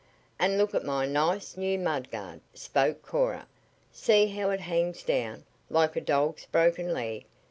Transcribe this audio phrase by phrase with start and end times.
[0.39, 3.45] "And look at my nice, new mud guard," spoke Cora.
[3.91, 7.25] "See how it hangs down, like a dog's broken leg.